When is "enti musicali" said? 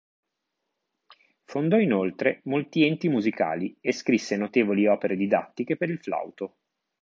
2.87-3.77